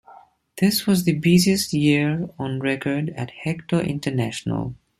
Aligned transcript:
This 0.57 0.87
was 0.87 1.03
the 1.03 1.11
third 1.11 1.21
busiest 1.21 1.73
year 1.73 2.27
on 2.39 2.59
record 2.59 3.09
at 3.11 3.29
Hector 3.43 3.79
International. 3.81 4.73